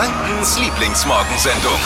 Frankens 0.00 0.58
Lieblingsmorgensendung. 0.58 1.78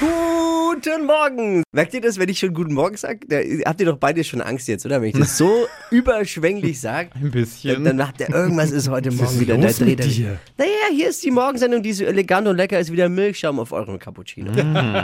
Guten 0.00 1.04
Morgen! 1.04 1.62
Merkt 1.72 1.92
ihr 1.92 2.00
das, 2.00 2.18
wenn 2.18 2.30
ich 2.30 2.38
schon 2.38 2.54
Guten 2.54 2.72
Morgen 2.72 2.96
sage? 2.96 3.18
Habt 3.66 3.80
ihr 3.80 3.86
doch 3.86 3.98
beide 3.98 4.24
schon 4.24 4.40
Angst 4.40 4.68
jetzt, 4.68 4.86
oder? 4.86 5.02
Wenn 5.02 5.08
ich 5.10 5.18
das 5.18 5.36
so 5.36 5.66
überschwänglich 5.90 6.80
sage, 6.80 7.10
Ein 7.14 7.30
bisschen. 7.30 7.84
dann 7.84 7.98
macht 7.98 8.20
ihr, 8.20 8.30
irgendwas 8.30 8.70
ist 8.70 8.88
heute 8.88 9.10
Morgen 9.10 9.34
ist 9.34 9.40
wieder 9.40 9.58
los 9.58 9.76
da 9.76 9.84
mit 9.84 10.02
dir? 10.02 10.38
Naja, 10.56 10.70
hier 10.94 11.10
ist 11.10 11.22
die 11.24 11.30
Morgensendung, 11.30 11.82
die 11.82 11.92
so 11.92 12.04
elegant 12.04 12.48
und 12.48 12.56
lecker 12.56 12.80
ist 12.80 12.90
wie 12.90 12.96
der 12.96 13.10
Milchschaum 13.10 13.60
auf 13.60 13.72
eurem 13.72 13.98
Cappuccino. 13.98 14.50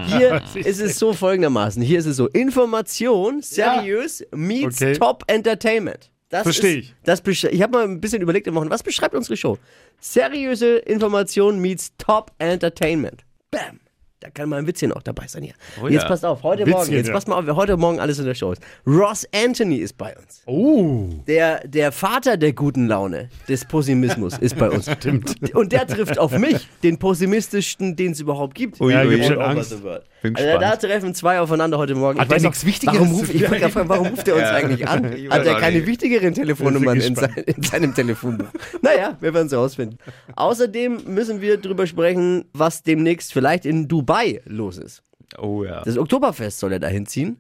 Hier 0.07 0.41
ist 0.55 0.81
es 0.81 0.99
so 0.99 1.13
folgendermaßen. 1.13 1.83
Hier 1.83 1.99
ist 1.99 2.07
es 2.07 2.17
so, 2.17 2.29
Information, 2.29 3.43
seriös, 3.43 4.25
meets 4.35 4.81
Okay. 4.81 4.95
Top 4.95 5.23
Entertainment. 5.27 6.12
Das 6.33 6.45
Versteh 6.45 6.79
ist, 6.79 6.85
ich. 6.87 6.95
Das 7.05 7.21
ich 7.27 7.63
habe 7.63 7.73
mal 7.73 7.85
ein 7.85 8.01
bisschen 8.01 8.23
überlegt 8.23 8.49
am 8.49 8.55
Wochenende, 8.55 8.73
was 8.73 8.83
beschreibt 8.83 9.15
unsere 9.15 9.37
Show? 9.37 9.59
Seriöse 10.01 10.79
Information 10.79 11.61
meets 11.61 11.93
Top 11.99 12.33
Entertainment. 12.39 13.23
Bam. 13.51 13.82
Da 14.23 14.31
kann 14.31 14.49
mal 14.49 14.59
ein 14.59 14.69
Witzchen 14.69 14.93
auch 14.93 15.03
dabei 15.03 15.27
sein 15.27 15.43
hier. 15.43 15.55
Oh 15.83 15.89
jetzt 15.89 16.03
ja. 16.03 16.09
passt 16.09 16.25
auf, 16.25 16.45
heute 16.45 16.61
Witzchen, 16.61 16.73
Morgen, 16.73 16.93
jetzt 16.93 17.09
ja. 17.09 17.13
passt 17.13 17.27
mal 17.27 17.37
auf, 17.39 17.47
wer 17.47 17.57
heute 17.57 17.77
Morgen 17.77 17.99
alles 17.99 18.21
in 18.21 18.25
der 18.25 18.37
Show 18.37 18.53
ist. 18.53 18.63
Ross 18.87 19.27
Anthony 19.35 19.79
ist 19.79 19.99
bei 19.99 20.17
uns. 20.17 20.43
Oh. 20.47 21.09
Der, 21.27 21.67
der 21.67 21.91
Vater 21.91 22.37
der 22.37 22.53
guten 22.53 22.87
Laune, 22.87 23.31
des 23.49 23.65
Pessimismus, 23.65 24.39
ist 24.39 24.57
bei 24.57 24.71
uns. 24.71 24.89
Stimmt. 24.99 25.53
Und 25.57 25.73
der 25.73 25.89
trifft 25.89 26.21
auf 26.21 26.39
mich, 26.39 26.69
den 26.85 26.99
pessimistischsten, 26.99 27.97
den 27.97 28.13
es 28.13 28.21
überhaupt 28.21 28.55
gibt. 28.55 28.81
Ui, 28.81 28.93
Ja, 28.93 29.03
ui, 29.03 29.21
all 29.21 29.27
schon 29.27 29.41
Angst. 29.41 29.75
Bin 30.23 30.37
also 30.37 30.59
da 30.61 30.77
treffen 30.77 31.15
zwei 31.17 31.41
aufeinander 31.41 31.79
heute 31.79 31.97
Morgen. 31.97 32.21
Hat 32.21 32.27
Ich 32.27 32.29
der 32.29 32.37
weiß 32.37 32.43
nichts 32.45 32.65
Wichtigeres 32.65 33.01
warum, 33.01 33.13
ruf, 33.13 33.35
ich 33.35 33.51
wollte 33.51 33.69
fragen, 33.71 33.89
warum 33.89 34.07
ruft 34.07 34.29
er 34.29 34.37
uns 34.37 34.45
eigentlich 34.45 34.87
an? 34.87 35.05
Hat 35.31 35.45
er 35.45 35.57
keine 35.57 35.85
wichtigeren 35.85 36.33
Telefonnummern 36.33 36.99
Ich 36.99 37.09
in, 37.09 37.17
sein, 37.17 37.35
in 37.45 37.63
seinem 37.65 37.93
Telefonbuch? 37.93 38.47
Naja, 38.83 39.17
wir 39.21 39.35
werden 39.35 39.49
es 39.49 39.53
rausfinden. 39.53 39.99
Außerdem 40.37 41.01
müssen 41.09 41.41
wir 41.41 41.57
drüber 41.57 41.89
sprechen, 41.89 42.45
was 42.53 42.85
demnächst 42.85 43.33
vielleicht 43.33 43.67
in 43.67 43.89
Dubai 43.89 44.12
los 44.45 44.79
ist. 44.79 45.03
Oh 45.39 45.65
ja. 45.65 45.83
Das 45.83 45.97
Oktoberfest 45.97 46.59
soll 46.59 46.73
er 46.73 46.81
dahin 46.81 47.07
ziehen. 47.07 47.39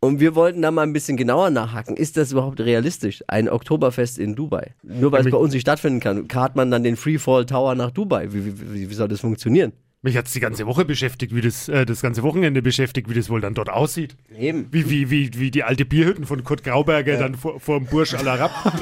Und 0.00 0.20
wir 0.20 0.34
wollten 0.34 0.60
da 0.60 0.70
mal 0.70 0.82
ein 0.82 0.92
bisschen 0.92 1.16
genauer 1.16 1.48
nachhaken. 1.48 1.96
Ist 1.96 2.18
das 2.18 2.32
überhaupt 2.32 2.60
realistisch? 2.60 3.24
Ein 3.26 3.48
Oktoberfest 3.48 4.18
in 4.18 4.34
Dubai? 4.34 4.74
Nur 4.82 5.12
weil 5.12 5.24
es 5.24 5.30
bei 5.30 5.38
uns 5.38 5.54
nicht 5.54 5.62
stattfinden 5.62 6.00
kann. 6.00 6.28
Karrt 6.28 6.56
man 6.56 6.70
dann 6.70 6.82
den 6.82 6.96
Freefall 6.96 7.46
Tower 7.46 7.74
nach 7.74 7.90
Dubai? 7.90 8.30
Wie, 8.32 8.44
wie, 8.44 8.90
wie 8.90 8.94
soll 8.94 9.08
das 9.08 9.20
funktionieren? 9.20 9.72
Mich 10.04 10.18
hat 10.18 10.26
es 10.26 10.34
die 10.34 10.40
ganze 10.40 10.66
Woche 10.66 10.84
beschäftigt, 10.84 11.34
wie 11.34 11.40
das, 11.40 11.66
äh, 11.66 11.86
das 11.86 12.02
ganze 12.02 12.22
Wochenende 12.22 12.60
beschäftigt, 12.60 13.08
wie 13.08 13.14
das 13.14 13.30
wohl 13.30 13.40
dann 13.40 13.54
dort 13.54 13.70
aussieht. 13.70 14.16
Eben. 14.38 14.66
Wie, 14.70 14.90
wie, 14.90 15.10
wie, 15.10 15.30
wie 15.40 15.50
die 15.50 15.64
alte 15.64 15.86
Bierhütten 15.86 16.26
von 16.26 16.44
Kurt 16.44 16.62
Grauberger 16.62 17.16
dann 17.16 17.36
vor, 17.36 17.58
vor 17.58 17.78
dem 17.78 17.86
Bursch 17.86 18.12
Al 18.12 18.28
Arab. 18.28 18.50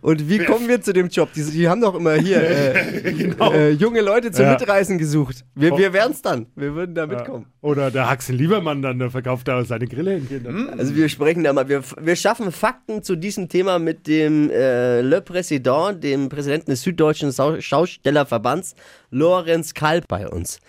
Und 0.00 0.28
wie 0.28 0.38
kommen 0.38 0.68
wir 0.68 0.80
zu 0.80 0.92
dem 0.92 1.08
Job? 1.08 1.32
Die, 1.34 1.42
die 1.42 1.68
haben 1.68 1.80
doch 1.80 1.96
immer 1.96 2.14
hier 2.14 2.40
äh, 2.40 3.12
Genau. 3.16 3.52
äh, 3.52 3.70
junge 3.70 4.00
Leute 4.00 4.30
zum 4.30 4.44
Ja. 4.44 4.52
Mitreisen 4.52 4.96
gesucht. 4.96 5.44
Wir, 5.56 5.76
wir 5.76 5.92
wären 5.92 6.12
es 6.12 6.22
dann. 6.22 6.46
Wir 6.54 6.76
würden 6.76 6.94
da 6.94 7.08
mitkommen. 7.08 7.46
Oder 7.62 7.90
der 7.90 8.08
Axel 8.08 8.36
Liebermann 8.36 8.80
dann, 8.80 9.00
der 9.00 9.10
verkauft 9.10 9.48
da 9.48 9.64
seine 9.64 9.88
Grille 9.88 10.18
in 10.18 10.28
Kindern. 10.28 10.68
Also 10.78 10.94
wir 10.94 11.08
sprechen 11.08 11.42
da 11.42 11.52
mal, 11.52 11.68
wir, 11.68 11.82
wir 12.00 12.14
schaffen 12.14 12.52
Fakten 12.52 13.02
zu 13.02 13.16
diesem 13.16 13.48
Thema 13.48 13.80
mit 13.80 14.06
dem 14.06 14.50
äh, 14.50 15.00
Le 15.00 15.20
Président, 15.20 15.98
dem 15.98 16.28
Präsidenten 16.28 16.70
des 16.70 16.82
Süddeutschen 16.82 17.32
Schaustellerverbands, 17.32 18.76
Lorenz 19.16 19.72
Kalb 19.72 20.08
bei 20.08 20.28
uns. 20.28 20.60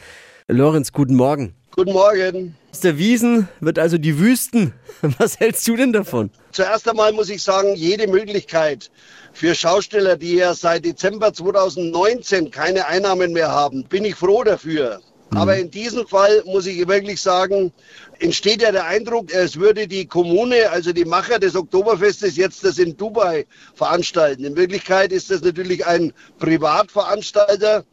Lorenz, 0.47 0.93
guten 0.93 1.15
Morgen. 1.15 1.53
Guten 1.71 1.91
Morgen. 1.91 2.55
Aus 2.71 2.79
der 2.79 2.97
Wiesen 2.97 3.49
wird 3.59 3.77
also 3.77 3.97
die 3.97 4.19
Wüsten. 4.19 4.73
Was 5.19 5.37
hältst 5.41 5.67
du 5.67 5.75
denn 5.75 5.91
davon? 5.91 6.29
Zuerst 6.53 6.87
einmal 6.87 7.11
muss 7.11 7.29
ich 7.29 7.43
sagen, 7.43 7.75
jede 7.75 8.07
Möglichkeit 8.07 8.89
für 9.33 9.53
Schausteller, 9.53 10.15
die 10.15 10.35
ja 10.35 10.53
seit 10.53 10.85
Dezember 10.85 11.33
2019 11.33 12.49
keine 12.49 12.87
Einnahmen 12.87 13.33
mehr 13.33 13.51
haben, 13.51 13.83
bin 13.83 14.05
ich 14.05 14.15
froh 14.15 14.45
dafür. 14.45 15.01
Aber 15.31 15.57
in 15.57 15.69
diesem 15.69 16.07
Fall 16.07 16.41
muss 16.45 16.67
ich 16.67 16.87
wirklich 16.87 17.21
sagen, 17.21 17.73
entsteht 18.19 18.61
ja 18.61 18.71
der 18.71 18.85
Eindruck, 18.85 19.33
es 19.33 19.59
würde 19.59 19.89
die 19.89 20.05
Kommune, 20.05 20.69
also 20.69 20.93
die 20.93 21.03
Macher 21.03 21.37
des 21.37 21.53
Oktoberfestes, 21.53 22.37
jetzt 22.37 22.63
das 22.63 22.77
in 22.77 22.95
Dubai 22.95 23.45
veranstalten. 23.75 24.45
In 24.45 24.55
Wirklichkeit 24.55 25.11
ist 25.11 25.29
das 25.29 25.41
natürlich 25.41 25.85
ein 25.85 26.13
Privatveranstalter, 26.39 27.83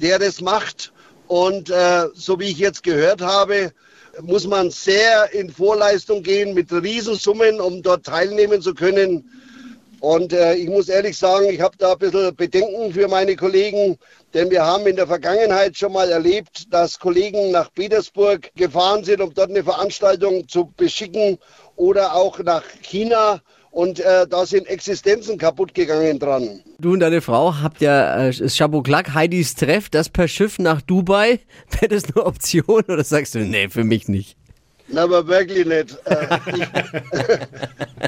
der 0.00 0.18
das 0.18 0.40
macht. 0.40 0.92
Und 1.26 1.70
äh, 1.70 2.06
so 2.14 2.38
wie 2.38 2.50
ich 2.50 2.58
jetzt 2.58 2.82
gehört 2.82 3.22
habe, 3.22 3.72
muss 4.22 4.46
man 4.46 4.70
sehr 4.70 5.32
in 5.32 5.50
Vorleistung 5.50 6.22
gehen 6.22 6.54
mit 6.54 6.72
Riesensummen, 6.72 7.60
um 7.60 7.82
dort 7.82 8.04
teilnehmen 8.04 8.60
zu 8.60 8.74
können. 8.74 9.28
Und 10.00 10.34
äh, 10.34 10.54
ich 10.56 10.68
muss 10.68 10.90
ehrlich 10.90 11.16
sagen, 11.16 11.48
ich 11.48 11.62
habe 11.62 11.78
da 11.78 11.92
ein 11.92 11.98
bisschen 11.98 12.36
Bedenken 12.36 12.92
für 12.92 13.08
meine 13.08 13.36
Kollegen, 13.36 13.96
denn 14.34 14.50
wir 14.50 14.62
haben 14.62 14.86
in 14.86 14.96
der 14.96 15.06
Vergangenheit 15.06 15.78
schon 15.78 15.94
mal 15.94 16.10
erlebt, 16.10 16.72
dass 16.72 16.98
Kollegen 16.98 17.52
nach 17.52 17.72
Petersburg 17.72 18.50
gefahren 18.54 19.02
sind, 19.02 19.22
um 19.22 19.32
dort 19.32 19.48
eine 19.48 19.64
Veranstaltung 19.64 20.46
zu 20.46 20.70
beschicken 20.76 21.38
oder 21.76 22.14
auch 22.14 22.38
nach 22.40 22.64
China. 22.82 23.40
Und 23.74 23.98
äh, 23.98 24.24
da 24.28 24.46
sind 24.46 24.68
Existenzen 24.68 25.36
kaputt 25.36 25.74
gegangen 25.74 26.20
dran. 26.20 26.60
Du 26.78 26.92
und 26.92 27.00
deine 27.00 27.20
Frau 27.20 27.56
habt 27.60 27.80
ja 27.80 28.28
äh, 28.28 28.32
das 28.32 28.56
Chaboklak, 28.56 29.14
Heidis 29.14 29.56
Treff, 29.56 29.88
das 29.90 30.08
per 30.08 30.28
Schiff 30.28 30.60
nach 30.60 30.80
Dubai. 30.80 31.40
Wäre 31.80 31.88
das 31.88 32.04
eine 32.04 32.24
Option 32.24 32.84
oder 32.84 33.02
sagst 33.02 33.34
du, 33.34 33.40
nee, 33.40 33.68
für 33.68 33.82
mich 33.82 34.06
nicht? 34.06 34.36
Na, 34.86 35.02
aber 35.02 35.26
wirklich 35.26 35.66
nicht. 35.66 35.98
Äh, 36.04 36.38
ich, 36.54 36.68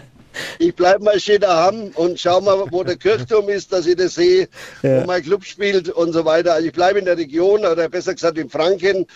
ich 0.59 0.75
bleib 0.75 1.01
mal 1.03 1.19
schön 1.21 1.41
daheim 1.41 1.91
und 1.95 2.19
schau 2.19 2.41
mal, 2.41 2.65
wo 2.71 2.83
der 2.85 2.97
Kirchturm 2.97 3.49
ist, 3.49 3.73
dass 3.73 3.87
ich 3.87 3.97
das 3.97 4.15
sehe, 4.15 4.49
Ja. 4.83 5.03
wo 5.03 5.07
mein 5.07 5.23
Club 5.23 5.45
spielt 5.45 5.89
und 5.89 6.13
so 6.13 6.25
weiter. 6.25 6.55
Also 6.55 6.67
ich 6.67 6.73
bleibe 6.73 6.99
in 6.99 7.05
der 7.05 7.17
Region 7.17 7.61
oder 7.65 7.89
besser 7.89 8.15
gesagt 8.15 8.39
in 8.39 8.49
Franken. 8.49 9.07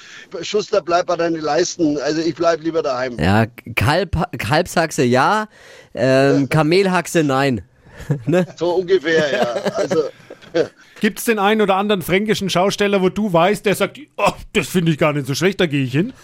Schuster 0.42 0.80
bleibt 0.80 1.10
an 1.10 1.18
deine 1.18 1.38
Leisten. 1.38 1.98
Also 1.98 2.20
ich 2.20 2.34
bleib 2.34 2.60
lieber 2.62 2.82
daheim. 2.82 3.18
Ja, 3.18 3.46
Kalb, 3.76 4.16
Kalbshaxe 4.38 5.02
ja, 5.02 5.48
ähm, 5.94 6.48
Kamelhaxe 6.50 7.22
nein. 7.24 7.62
ne? 8.26 8.46
So 8.56 8.70
ungefähr, 8.76 9.30
ja. 9.32 9.42
Also 9.74 10.04
Gibt 11.00 11.18
es 11.18 11.24
den 11.24 11.38
einen 11.38 11.60
oder 11.60 11.76
anderen 11.76 12.02
fränkischen 12.02 12.50
Schausteller, 12.50 13.00
wo 13.02 13.08
du 13.08 13.32
weißt, 13.32 13.64
der 13.64 13.74
sagt, 13.74 13.98
oh, 14.16 14.32
das 14.52 14.68
finde 14.68 14.92
ich 14.92 14.98
gar 14.98 15.12
nicht 15.12 15.26
so 15.26 15.34
schlecht, 15.34 15.60
da 15.60 15.66
gehe 15.66 15.84
ich 15.84 15.92
hin? 15.92 16.12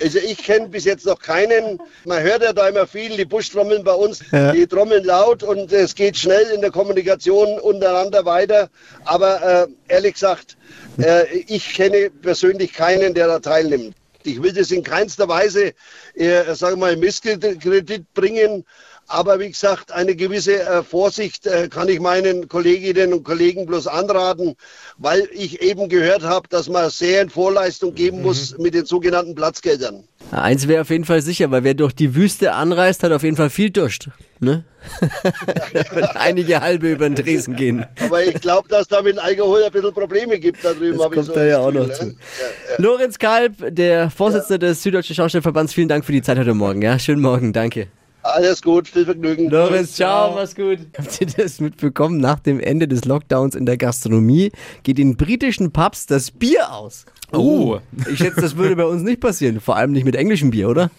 Also 0.00 0.18
ich 0.18 0.38
kenne 0.38 0.68
bis 0.68 0.84
jetzt 0.84 1.06
noch 1.06 1.18
keinen. 1.18 1.80
Man 2.04 2.22
hört 2.22 2.42
ja 2.42 2.52
da 2.52 2.68
immer 2.68 2.86
viel, 2.86 3.16
die 3.16 3.24
Buschtrommeln 3.24 3.82
bei 3.82 3.94
uns, 3.94 4.20
die 4.30 4.66
trommeln 4.66 5.04
laut 5.04 5.42
und 5.42 5.72
es 5.72 5.94
geht 5.94 6.16
schnell 6.16 6.46
in 6.54 6.60
der 6.60 6.70
Kommunikation 6.70 7.58
untereinander 7.58 8.24
weiter. 8.24 8.68
Aber 9.06 9.42
äh, 9.42 9.66
ehrlich 9.92 10.14
gesagt, 10.14 10.56
äh, 10.98 11.24
ich 11.48 11.74
kenne 11.74 12.10
persönlich 12.10 12.72
keinen, 12.74 13.14
der 13.14 13.26
da 13.26 13.38
teilnimmt. 13.40 13.94
Ich 14.24 14.42
will 14.42 14.52
das 14.52 14.70
in 14.70 14.82
keinster 14.82 15.28
Weise, 15.28 15.72
äh, 16.14 16.54
sagen 16.54 16.76
wir 16.76 16.86
mal, 16.86 16.92
in 16.94 17.00
Misskredit 17.00 18.12
bringen. 18.14 18.64
Aber 19.08 19.40
wie 19.40 19.48
gesagt, 19.48 19.90
eine 19.90 20.14
gewisse 20.14 20.60
äh, 20.60 20.82
Vorsicht 20.82 21.46
äh, 21.46 21.68
kann 21.68 21.88
ich 21.88 21.98
meinen 21.98 22.46
Kolleginnen 22.46 23.14
und 23.14 23.24
Kollegen 23.24 23.64
bloß 23.64 23.86
anraten, 23.86 24.54
weil 24.98 25.26
ich 25.32 25.62
eben 25.62 25.88
gehört 25.88 26.22
habe, 26.22 26.46
dass 26.48 26.68
man 26.68 26.90
sehr 26.90 27.22
in 27.22 27.30
Vorleistung 27.30 27.94
geben 27.94 28.20
muss 28.20 28.56
mit 28.58 28.74
den 28.74 28.84
sogenannten 28.84 29.34
Platzgeldern. 29.34 30.04
Ja, 30.30 30.42
Eins 30.42 30.68
wäre 30.68 30.82
auf 30.82 30.90
jeden 30.90 31.06
Fall 31.06 31.22
sicher, 31.22 31.50
weil 31.50 31.64
wer 31.64 31.72
durch 31.72 31.94
die 31.94 32.14
Wüste 32.14 32.52
anreist, 32.52 33.02
hat 33.02 33.12
auf 33.12 33.22
jeden 33.22 33.36
Fall 33.36 33.48
viel 33.48 33.70
Durst. 33.70 34.10
Ne? 34.40 34.64
Einige 36.14 36.60
halbe 36.60 36.92
über 36.92 37.08
den 37.08 37.16
Tresen 37.16 37.56
gehen. 37.56 37.86
Aber 38.00 38.22
ich 38.22 38.34
glaube, 38.34 38.68
dass 38.68 38.88
da 38.88 39.00
mit 39.00 39.18
Alkohol 39.18 39.64
ein 39.64 39.72
bisschen 39.72 39.94
Probleme 39.94 40.38
gibt 40.38 40.62
da 40.62 40.74
drüben. 40.74 40.98
Das 40.98 41.10
kommt 41.10 41.34
da 41.34 41.44
ja 41.44 41.58
auch 41.60 41.72
noch 41.72 41.88
Gefühl, 41.88 41.94
zu. 41.94 42.04
ne? 42.04 42.12
Ja, 42.12 42.72
ja. 42.72 42.76
Lorenz 42.78 43.18
Kalb, 43.18 43.54
der 43.74 44.10
Vorsitzende 44.10 44.58
des 44.58 44.82
Süddeutschen 44.82 45.16
Schaustellverbands, 45.16 45.72
vielen 45.72 45.88
Dank 45.88 46.04
für 46.04 46.12
die 46.12 46.22
Zeit 46.22 46.38
heute 46.38 46.52
Morgen. 46.52 46.82
Ja, 46.82 46.98
schönen 46.98 47.22
Morgen, 47.22 47.54
danke. 47.54 47.88
Alles 48.34 48.62
gut, 48.62 48.88
viel 48.88 49.04
Vergnügen. 49.04 49.48
Lorenz, 49.50 49.94
ciao, 49.94 50.34
mach's 50.34 50.54
gut. 50.54 50.78
Habt 50.96 51.20
ihr 51.20 51.26
das 51.26 51.60
mitbekommen? 51.60 52.18
Nach 52.18 52.38
dem 52.38 52.60
Ende 52.60 52.86
des 52.86 53.04
Lockdowns 53.04 53.54
in 53.54 53.66
der 53.66 53.76
Gastronomie 53.76 54.52
geht 54.82 54.98
in 54.98 55.16
britischen 55.16 55.72
Pubs 55.72 56.06
das 56.06 56.30
Bier 56.30 56.72
aus. 56.72 57.06
Oh. 57.32 57.78
Ich 58.10 58.18
schätze, 58.18 58.40
das 58.40 58.56
würde 58.56 58.74
bei 58.76 58.84
uns 58.84 59.02
nicht 59.02 59.20
passieren. 59.20 59.60
Vor 59.60 59.76
allem 59.76 59.92
nicht 59.92 60.04
mit 60.04 60.16
englischem 60.16 60.50
Bier, 60.50 60.68
oder? 60.68 60.90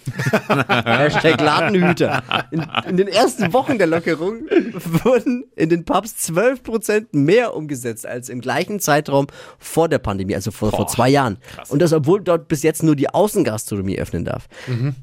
Hashtag 0.85 1.41
Ladenhüter. 1.41 2.23
In, 2.51 2.65
in 2.87 2.97
den 2.97 3.07
ersten 3.07 3.51
Wochen 3.51 3.77
der 3.77 3.87
Lockerung 3.87 4.41
wurden 5.03 5.45
in 5.55 5.69
den 5.69 5.85
Pubs 5.85 6.15
12% 6.29 7.07
mehr 7.13 7.55
umgesetzt 7.55 8.05
als 8.05 8.29
im 8.29 8.41
gleichen 8.41 8.79
Zeitraum 8.79 9.27
vor 9.57 9.89
der 9.89 9.97
Pandemie, 9.99 10.35
also 10.35 10.51
vor, 10.51 10.69
vor 10.71 10.87
zwei 10.87 11.09
Jahren. 11.09 11.37
Und 11.69 11.81
das, 11.81 11.93
obwohl 11.93 12.21
dort 12.21 12.47
bis 12.47 12.61
jetzt 12.61 12.83
nur 12.83 12.95
die 12.95 13.09
Außengastronomie 13.09 13.99
öffnen 13.99 14.25
darf. 14.25 14.47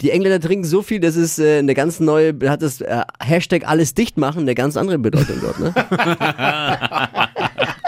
Die 0.01 0.11
Engländer 0.11 0.41
trinken 0.41 0.65
so 0.65 0.83
viel, 0.83 1.01
dass 1.01 1.17
es 1.17 1.39
äh, 1.39 1.59
eine 1.59 1.75
ganz 1.75 2.01
neue, 2.01 2.35
hat 2.49 2.63
das 2.63 2.81
äh, 2.81 3.03
Hashtag 3.21 3.67
alles 3.67 3.95
dicht 3.95 4.17
machen, 4.17 4.43
eine 4.43 4.55
ganz 4.55 4.77
andere 4.77 4.99
Bedeutung 4.99 5.37
dort. 5.41 5.59
Ne? 5.59 5.75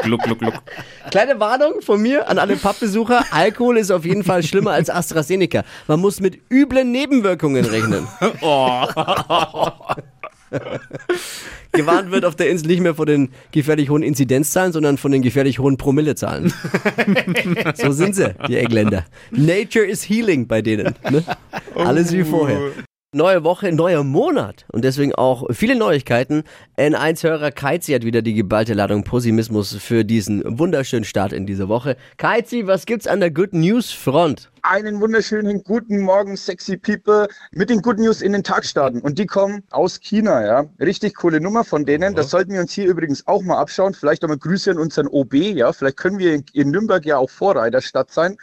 gluck, 0.09 0.23
gluck, 0.23 0.39
gluck. 0.39 0.55
Kleine 1.11 1.39
Warnung 1.39 1.83
von 1.83 2.01
mir 2.01 2.29
an 2.29 2.39
alle 2.39 2.57
Pappbesucher. 2.57 3.25
Alkohol 3.31 3.79
ist 3.79 3.91
auf 3.91 4.05
jeden 4.05 4.25
Fall 4.25 4.43
schlimmer 4.43 4.73
als 4.73 4.91
AstraZeneca. 4.91 5.65
Man 5.87 6.01
muss 6.01 6.21
mit 6.21 6.41
üblen 6.51 6.91
Nebenwirkungen 6.93 7.65
rechnen. 7.65 8.07
Gewarnt 11.73 12.11
wird 12.11 12.25
auf 12.25 12.35
der 12.37 12.49
Insel 12.49 12.69
nicht 12.69 12.81
mehr 12.81 12.95
vor 12.95 13.05
den 13.07 13.31
gefährlich 13.53 13.91
hohen 13.91 14.03
Inzidenzzahlen, 14.03 14.73
sondern 14.73 14.97
von 14.97 15.13
den 15.13 15.21
gefährlich 15.23 15.59
hohen 15.59 15.77
Promillezahlen. 15.77 16.53
so 17.75 17.93
sind 17.93 18.15
sie, 18.15 18.35
die 18.49 18.57
Engländer. 18.57 19.05
Nature 19.31 19.85
is 19.85 20.09
healing 20.09 20.47
bei 20.47 20.63
denen. 20.63 20.95
Ne? 21.11 21.23
Alles 21.75 22.13
wie 22.13 22.25
vorher. 22.25 22.59
Neue 23.15 23.43
Woche, 23.43 23.73
neuer 23.73 24.05
Monat 24.05 24.67
und 24.71 24.85
deswegen 24.85 25.15
auch 25.15 25.47
viele 25.51 25.79
Neuigkeiten. 25.79 26.43
N1-Hörer 26.77 27.53
Keizi 27.53 27.93
hat 27.93 28.05
wieder 28.05 28.21
die 28.21 28.35
geballte 28.35 28.75
Ladung 28.75 29.03
Pessimismus 29.03 29.75
für 29.77 30.05
diesen 30.05 30.43
wunderschönen 30.59 31.07
Start 31.07 31.33
in 31.33 31.47
diese 31.47 31.71
Woche. 31.71 31.97
Keizi, 32.19 32.67
was 32.67 32.85
gibt's 32.85 33.07
an 33.07 33.21
der 33.21 33.31
Good 33.31 33.55
News 33.55 33.93
Front? 33.93 34.51
Einen 34.69 35.01
wunderschönen 35.01 35.65
guten 35.65 36.01
Morgen, 36.01 36.37
sexy 36.37 36.77
people, 36.77 37.27
mit 37.53 37.71
den 37.71 37.81
Good 37.81 37.99
News 37.99 38.21
in 38.21 38.33
den 38.33 38.45
Tag 38.45 38.67
starten. 38.67 39.01
Und 39.01 39.19
die 39.19 39.25
kommen 39.25 39.63
aus 39.71 39.99
China, 39.99 40.45
ja. 40.45 40.67
Richtig 40.79 41.15
coole 41.15 41.41
Nummer 41.41 41.65
von 41.65 41.87
denen. 41.87 42.15
Das 42.15 42.29
sollten 42.29 42.53
wir 42.53 42.61
uns 42.61 42.73
hier 42.73 42.87
übrigens 42.87 43.27
auch 43.27 43.43
mal 43.43 43.57
abschauen. 43.57 43.95
Vielleicht 43.95 44.23
auch 44.25 44.29
mal 44.29 44.37
Grüße 44.37 44.71
an 44.71 44.79
unseren 44.79 45.09
OB, 45.09 45.33
ja. 45.35 45.73
Vielleicht 45.73 45.97
können 45.97 46.19
wir 46.19 46.43
in 46.53 46.71
Nürnberg 46.71 47.07
ja 47.07 47.17
auch 47.17 47.31
Vorreiterstadt 47.31 48.11
sein. 48.11 48.37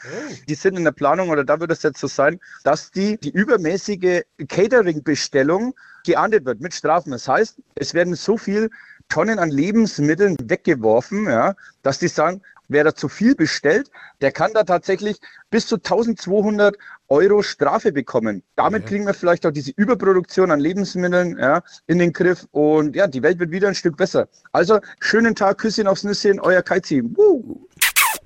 Die 0.49 0.55
sind 0.55 0.75
in 0.77 0.83
der 0.83 0.93
Planung, 0.93 1.29
oder 1.29 1.43
da 1.43 1.59
wird 1.59 1.71
es 1.71 1.83
jetzt 1.83 1.99
so 1.99 2.07
sein, 2.07 2.39
dass 2.63 2.89
die, 2.89 3.17
die 3.17 3.29
übermäßige 3.29 4.23
Catering-Bestellung 4.47 5.75
geahndet 6.07 6.45
wird 6.45 6.59
mit 6.59 6.73
Strafen. 6.73 7.11
Das 7.11 7.27
heißt, 7.27 7.57
es 7.75 7.93
werden 7.93 8.15
so 8.15 8.35
viel 8.35 8.71
Tonnen 9.09 9.37
an 9.37 9.51
Lebensmitteln 9.51 10.35
weggeworfen, 10.41 11.25
ja, 11.25 11.53
dass 11.83 11.99
die 11.99 12.07
sagen, 12.07 12.41
wer 12.67 12.83
da 12.83 12.95
zu 12.95 13.09
viel 13.09 13.35
bestellt, 13.35 13.89
der 14.21 14.31
kann 14.31 14.51
da 14.53 14.63
tatsächlich 14.63 15.17
bis 15.49 15.67
zu 15.67 15.75
1200 15.75 16.75
Euro 17.07 17.43
Strafe 17.43 17.91
bekommen. 17.91 18.43
Damit 18.55 18.87
kriegen 18.87 19.05
wir 19.05 19.13
vielleicht 19.13 19.45
auch 19.45 19.51
diese 19.51 19.71
Überproduktion 19.75 20.51
an 20.51 20.59
Lebensmitteln 20.59 21.37
ja, 21.37 21.61
in 21.87 21.99
den 21.99 22.13
Griff 22.13 22.47
und 22.51 22.95
ja, 22.95 23.07
die 23.07 23.21
Welt 23.21 23.39
wird 23.39 23.51
wieder 23.51 23.67
ein 23.67 23.75
Stück 23.75 23.97
besser. 23.97 24.27
Also 24.51 24.79
schönen 24.99 25.35
Tag, 25.35 25.59
Küsschen 25.59 25.87
aufs 25.87 26.03
Nüsschen, 26.03 26.39
euer 26.39 26.61
Kaizi. 26.61 27.03
Woo. 27.03 27.67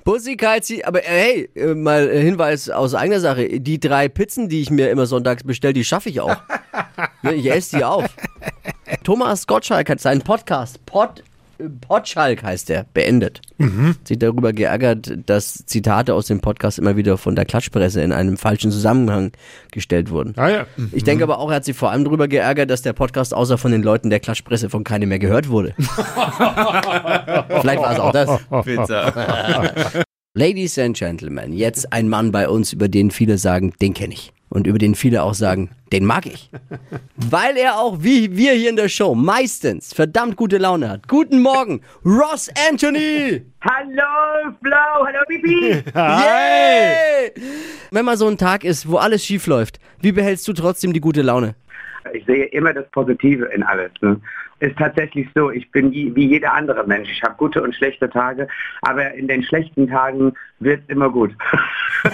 Bussi 0.09 0.37
Keizi, 0.37 0.81
aber 0.83 1.03
äh, 1.03 1.07
hey, 1.07 1.49
äh, 1.55 1.75
mal 1.75 2.09
äh, 2.09 2.21
Hinweis 2.21 2.69
aus 2.69 2.95
eigener 2.95 3.19
Sache. 3.19 3.59
Die 3.59 3.79
drei 3.79 4.07
Pizzen, 4.07 4.49
die 4.49 4.61
ich 4.61 4.71
mir 4.71 4.89
immer 4.89 5.05
sonntags 5.05 5.43
bestelle, 5.43 5.73
die 5.73 5.83
schaffe 5.83 6.09
ich 6.09 6.21
auch. 6.21 6.35
Ich 7.21 7.49
esse 7.51 7.77
die 7.77 7.83
auf. 7.83 8.05
Thomas 9.03 9.45
Gottschalk 9.45 9.89
hat 9.89 9.99
seinen 9.99 10.21
Podcast 10.21 10.85
Pod, 10.85 11.23
Potschalk 11.81 12.43
heißt 12.43 12.69
der, 12.69 12.85
beendet. 12.93 13.41
Sich 14.05 14.17
darüber 14.17 14.53
geärgert, 14.53 15.13
dass 15.25 15.65
Zitate 15.65 16.13
aus 16.13 16.27
dem 16.27 16.39
Podcast 16.39 16.79
immer 16.79 16.95
wieder 16.95 17.17
von 17.17 17.35
der 17.35 17.45
Klatschpresse 17.45 18.01
in 18.01 18.11
einem 18.11 18.37
falschen 18.37 18.71
Zusammenhang 18.71 19.31
gestellt 19.71 20.09
wurden. 20.09 20.33
Ah 20.37 20.49
ja. 20.49 20.65
Ich 20.93 21.03
denke 21.03 21.23
aber 21.23 21.39
auch, 21.39 21.49
er 21.49 21.57
hat 21.57 21.65
sich 21.65 21.75
vor 21.75 21.91
allem 21.91 22.05
darüber 22.05 22.27
geärgert, 22.27 22.69
dass 22.69 22.81
der 22.81 22.93
Podcast 22.93 23.33
außer 23.33 23.57
von 23.57 23.71
den 23.71 23.83
Leuten 23.83 24.09
der 24.09 24.19
Klatschpresse 24.19 24.69
von 24.69 24.83
keinem 24.83 25.09
mehr 25.09 25.19
gehört 25.19 25.49
wurde. 25.49 25.73
Vielleicht 25.77 27.81
war 27.81 27.91
es 27.91 27.99
auch 27.99 28.11
das. 28.11 28.39
Pizza. 28.63 30.03
Ladies 30.35 30.77
and 30.79 30.95
Gentlemen, 30.95 31.53
jetzt 31.53 31.91
ein 31.91 32.07
Mann 32.07 32.31
bei 32.31 32.47
uns, 32.47 32.71
über 32.71 32.87
den 32.87 33.11
viele 33.11 33.37
sagen, 33.37 33.73
den 33.81 33.93
kenne 33.93 34.13
ich. 34.13 34.31
Und 34.49 34.65
über 34.65 34.79
den 34.79 34.95
viele 34.95 35.21
auch 35.21 35.35
sagen, 35.35 35.69
den 35.91 36.05
mag 36.05 36.25
ich. 36.25 36.49
Weil 37.15 37.55
er 37.55 37.77
auch, 37.77 37.97
wie 38.01 38.35
wir 38.35 38.53
hier 38.53 38.69
in 38.69 38.75
der 38.75 38.89
Show, 38.89 39.13
meistens 39.13 39.93
verdammt 39.93 40.35
gute 40.37 40.57
Laune 40.57 40.89
hat. 40.89 41.07
Guten 41.07 41.41
Morgen, 41.41 41.81
Ross 42.03 42.49
Anthony! 42.69 43.43
Hallo 43.61 44.55
Flo, 44.63 45.05
hallo 45.05 45.19
Bibi. 45.27 45.83
Yay! 45.95 47.31
Wenn 47.91 48.05
mal 48.05 48.17
so 48.17 48.27
ein 48.27 48.37
Tag 48.37 48.63
ist, 48.63 48.89
wo 48.89 48.97
alles 48.97 49.23
schief 49.23 49.45
läuft, 49.45 49.79
wie 50.01 50.11
behältst 50.11 50.47
du 50.47 50.53
trotzdem 50.53 50.93
die 50.93 51.01
gute 51.01 51.21
Laune? 51.21 51.53
Ich 52.13 52.25
sehe 52.25 52.45
immer 52.45 52.73
das 52.73 52.89
Positive 52.91 53.45
in 53.45 53.61
alles. 53.61 53.91
Ne? 54.01 54.19
Ist 54.59 54.77
tatsächlich 54.77 55.27
so, 55.35 55.51
ich 55.51 55.71
bin 55.71 55.91
wie 55.91 56.27
jeder 56.27 56.53
andere 56.53 56.85
Mensch. 56.85 57.09
Ich 57.11 57.23
habe 57.23 57.35
gute 57.37 57.61
und 57.61 57.73
schlechte 57.75 58.09
Tage, 58.09 58.47
aber 58.81 59.13
in 59.13 59.27
den 59.27 59.41
schlechten 59.43 59.87
Tagen 59.87 60.33
wird 60.59 60.81
es 60.83 60.89
immer 60.89 61.09
gut. 61.09 61.31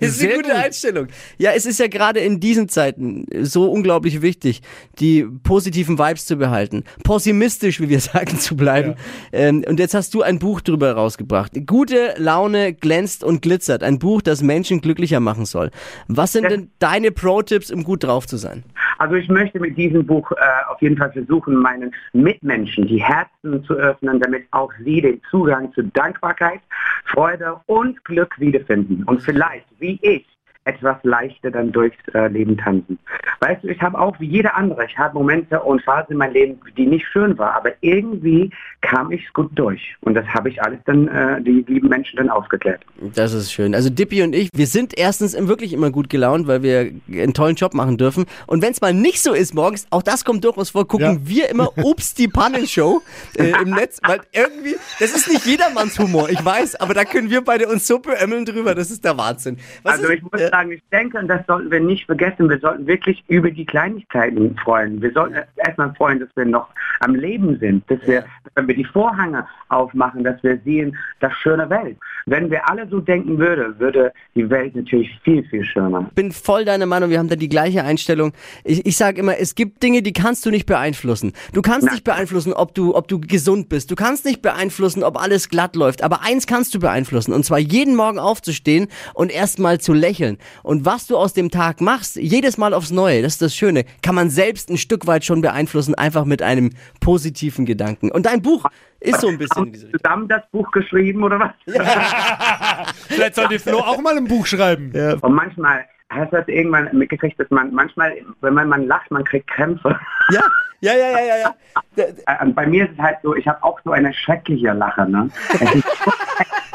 Das 0.00 0.10
ist 0.10 0.22
eine 0.22 0.34
gute 0.34 0.48
gut. 0.50 0.56
Einstellung. 0.58 1.06
Ja, 1.38 1.50
es 1.52 1.66
ist 1.66 1.80
ja 1.80 1.88
gerade 1.88 2.20
in 2.20 2.38
diesen 2.38 2.68
Zeiten 2.68 3.26
so 3.42 3.68
unglaublich 3.70 4.22
wichtig, 4.22 4.62
die 5.00 5.24
positiven 5.42 5.98
Vibes 5.98 6.24
zu 6.26 6.36
behalten, 6.36 6.84
pessimistisch, 7.02 7.80
wie 7.80 7.88
wir 7.88 7.98
sagen, 8.12 8.38
zu 8.38 8.56
bleiben. 8.56 8.94
Ähm, 9.32 9.64
und 9.66 9.80
jetzt 9.80 9.94
hast 9.94 10.14
du 10.14 10.22
ein 10.22 10.38
Buch 10.38 10.60
drüber 10.60 10.92
rausgebracht. 10.92 11.52
Gute 11.66 12.14
Laune 12.16 12.74
glänzt 12.74 13.24
und 13.24 13.42
glitzert. 13.42 13.82
Ein 13.82 13.98
Buch, 13.98 14.22
das 14.22 14.40
Menschen 14.42 14.80
glücklicher 14.80 15.18
machen 15.18 15.46
soll. 15.46 15.70
Was 16.06 16.32
sind 16.32 16.44
Ja. 16.44 16.50
denn 16.50 16.70
deine 16.78 17.10
Pro-Tipps, 17.10 17.72
um 17.72 17.82
gut 17.82 18.04
drauf 18.04 18.26
zu 18.28 18.36
sein? 18.36 18.62
Also 18.98 19.14
ich 19.14 19.28
möchte 19.28 19.60
mit 19.60 19.76
diesem 19.76 20.06
Buch 20.06 20.30
äh, 20.32 20.36
auf 20.68 20.80
jeden 20.80 20.96
Fall 20.96 21.12
versuchen, 21.12 21.56
meinen 21.56 21.94
Mitmenschen 22.12 22.86
die 22.86 23.02
Herzen 23.02 23.64
zu 23.64 23.74
öffnen, 23.74 24.20
damit 24.20 24.46
auch 24.52 24.72
sie 24.84 25.00
den 25.00 25.20
Zugang 25.30 25.72
zu 25.72 25.82
Dankbarkeit, 25.84 26.60
Freude 27.04 27.60
und 27.66 28.04
Glück 28.04 28.38
wiederfinden. 28.38 29.04
Und 29.04 29.22
vielleicht, 29.22 29.66
wie 29.78 29.98
ich, 30.02 30.26
etwas 30.66 30.96
leichter 31.04 31.50
dann 31.50 31.72
durchs 31.72 31.96
äh, 32.12 32.26
Leben 32.28 32.56
tanzen. 32.56 32.98
Weißt 33.40 33.62
du, 33.64 33.68
ich 33.68 33.80
habe 33.80 33.98
auch 33.98 34.18
wie 34.20 34.26
jeder 34.26 34.56
andere, 34.56 34.84
ich 34.84 34.98
habe 34.98 35.14
Momente 35.14 35.60
und 35.62 35.80
Phasen 35.82 36.12
in 36.12 36.18
meinem 36.18 36.32
Leben, 36.32 36.60
die 36.76 36.86
nicht 36.86 37.06
schön 37.06 37.38
war, 37.38 37.54
aber 37.54 37.70
irgendwie 37.80 38.50
kam 38.80 39.10
ich 39.12 39.32
gut 39.32 39.50
durch. 39.54 39.96
Und 40.00 40.14
das 40.14 40.26
habe 40.26 40.48
ich 40.48 40.60
alles 40.62 40.78
dann, 40.84 41.08
äh, 41.08 41.40
die 41.40 41.64
lieben 41.68 41.88
Menschen 41.88 42.16
dann 42.16 42.28
aufgeklärt. 42.28 42.82
Das 43.14 43.32
ist 43.32 43.52
schön. 43.52 43.74
Also 43.74 43.90
Dippy 43.90 44.22
und 44.22 44.34
ich, 44.34 44.50
wir 44.52 44.66
sind 44.66 44.98
erstens 44.98 45.34
im- 45.34 45.48
wirklich 45.48 45.72
immer 45.72 45.90
gut 45.90 46.10
gelaunt, 46.10 46.46
weil 46.48 46.62
wir 46.62 46.90
einen 47.12 47.32
tollen 47.32 47.54
Job 47.56 47.72
machen 47.72 47.96
dürfen. 47.96 48.26
Und 48.46 48.60
wenn 48.62 48.72
es 48.72 48.80
mal 48.80 48.92
nicht 48.92 49.22
so 49.22 49.32
ist 49.32 49.54
morgens, 49.54 49.86
auch 49.90 50.02
das 50.02 50.24
kommt 50.24 50.44
durchaus 50.44 50.70
vor, 50.70 50.86
gucken 50.88 51.06
Ja. 51.06 51.16
wir 51.22 51.48
immer 51.50 51.70
Ups 51.84 52.14
die 52.14 52.28
Pannenshow 52.28 53.02
äh, 53.38 53.52
im 53.62 53.70
Netz, 53.70 54.00
weil 54.04 54.20
irgendwie, 54.32 54.74
das 54.98 55.14
ist 55.14 55.28
nicht 55.28 55.46
jedermanns 55.46 55.98
Humor, 55.98 56.28
ich 56.28 56.44
weiß, 56.44 56.76
aber 56.80 56.92
da 56.94 57.04
können 57.04 57.30
wir 57.30 57.42
beide 57.42 57.68
uns 57.68 57.86
so 57.86 58.00
beömmeln 58.00 58.44
drüber, 58.44 58.74
das 58.74 58.90
ist 58.90 59.04
der 59.04 59.16
Wahnsinn. 59.16 59.58
Was 59.84 59.94
Also 59.94 60.08
ist, 60.08 60.14
ich 60.18 60.22
muss 60.22 60.40
sagen, 60.56 60.72
ich 60.72 60.82
denke, 60.90 61.18
und 61.18 61.28
das 61.28 61.44
sollten 61.46 61.70
wir 61.70 61.80
nicht 61.80 62.06
vergessen, 62.06 62.48
wir 62.48 62.58
sollten 62.58 62.86
wirklich 62.86 63.22
über 63.28 63.50
die 63.50 63.66
Kleinigkeiten 63.66 64.56
freuen. 64.56 65.02
Wir 65.02 65.12
sollten 65.12 65.36
erstmal 65.56 65.94
freuen, 65.94 66.20
dass 66.20 66.28
wir 66.34 66.46
noch 66.46 66.68
am 67.00 67.14
Leben 67.14 67.58
sind, 67.58 67.88
dass 67.90 68.00
wir, 68.06 68.24
wenn 68.54 68.66
wir 68.68 68.74
die 68.74 68.84
Vorhänge 68.84 69.46
aufmachen, 69.68 70.24
dass 70.24 70.42
wir 70.42 70.58
sehen, 70.64 70.96
das 71.20 71.32
schöne 71.34 71.68
Welt. 71.68 71.96
Wenn 72.26 72.50
wir 72.50 72.68
alle 72.68 72.88
so 72.88 73.00
denken 73.00 73.38
würden, 73.38 73.78
würde 73.78 74.12
die 74.34 74.48
Welt 74.48 74.74
natürlich 74.74 75.10
viel, 75.22 75.44
viel 75.44 75.64
schöner. 75.64 76.10
bin 76.14 76.32
voll 76.32 76.64
deiner 76.64 76.86
Meinung, 76.86 77.10
wir 77.10 77.18
haben 77.18 77.28
da 77.28 77.36
die 77.36 77.48
gleiche 77.48 77.84
Einstellung. 77.84 78.32
Ich, 78.64 78.86
ich 78.86 78.96
sage 78.96 79.20
immer, 79.20 79.38
es 79.38 79.54
gibt 79.54 79.82
Dinge, 79.82 80.02
die 80.02 80.12
kannst 80.12 80.46
du 80.46 80.50
nicht 80.50 80.66
beeinflussen. 80.66 81.32
Du 81.52 81.62
kannst 81.62 81.90
nicht 81.90 82.04
beeinflussen, 82.04 82.52
ob 82.52 82.74
du, 82.74 82.94
ob 82.94 83.08
du 83.08 83.20
gesund 83.20 83.68
bist. 83.68 83.90
Du 83.90 83.94
kannst 83.94 84.24
nicht 84.24 84.42
beeinflussen, 84.42 85.02
ob 85.02 85.20
alles 85.20 85.48
glatt 85.48 85.76
läuft. 85.76 86.02
Aber 86.02 86.22
eins 86.22 86.46
kannst 86.46 86.74
du 86.74 86.80
beeinflussen, 86.80 87.32
und 87.32 87.44
zwar 87.44 87.58
jeden 87.58 87.94
Morgen 87.94 88.18
aufzustehen 88.18 88.88
und 89.14 89.30
erstmal 89.30 89.78
zu 89.78 89.92
lächeln. 89.92 90.38
Und 90.62 90.84
was 90.84 91.06
du 91.06 91.16
aus 91.16 91.32
dem 91.32 91.50
Tag 91.50 91.80
machst, 91.80 92.16
jedes 92.16 92.58
Mal 92.58 92.74
aufs 92.74 92.90
Neue, 92.90 93.22
das 93.22 93.34
ist 93.34 93.42
das 93.42 93.54
Schöne, 93.54 93.84
kann 94.02 94.14
man 94.14 94.30
selbst 94.30 94.70
ein 94.70 94.76
Stück 94.76 95.06
weit 95.06 95.24
schon 95.24 95.40
beeinflussen, 95.40 95.94
einfach 95.94 96.24
mit 96.24 96.42
einem 96.42 96.70
positiven 97.00 97.66
Gedanken. 97.66 98.10
Und 98.10 98.26
dein 98.26 98.42
Buch 98.42 98.64
ist 99.00 99.20
so 99.20 99.28
ein 99.28 99.38
bisschen 99.38 99.56
in 99.56 99.62
Haben 99.64 99.72
diese 99.72 99.86
Richtung. 99.86 100.00
zusammen 100.02 100.28
das 100.28 100.42
Buch 100.50 100.70
geschrieben 100.72 101.22
oder 101.24 101.38
was? 101.40 101.52
Vielleicht 103.08 103.34
soll 103.34 103.48
die 103.48 103.58
Flo 103.58 103.78
auch 103.78 104.00
mal 104.00 104.16
ein 104.16 104.26
Buch 104.26 104.46
schreiben. 104.46 104.92
Und 105.20 105.34
manchmal 105.34 105.84
hast 106.10 106.32
du 106.32 106.36
das 106.36 106.48
irgendwann 106.48 106.88
mitgekriegt, 106.96 107.38
dass 107.38 107.50
man 107.50 107.72
manchmal, 107.72 108.14
wenn 108.40 108.54
man, 108.54 108.68
man 108.68 108.86
lacht, 108.86 109.10
man 109.10 109.24
kriegt 109.24 109.48
Krämpfe. 109.48 109.98
Ja, 110.30 110.42
ja, 110.80 110.92
ja, 110.94 111.10
ja, 111.10 111.36
ja. 111.36 111.54
ja. 111.96 112.42
Und 112.42 112.54
bei 112.54 112.66
mir 112.66 112.84
ist 112.84 112.92
es 112.92 112.98
halt 112.98 113.18
so, 113.22 113.34
ich 113.34 113.46
habe 113.46 113.62
auch 113.62 113.80
so 113.84 113.92
eine 113.92 114.12
schreckliche 114.12 114.72
Lache. 114.72 115.08
Ne? 115.08 115.28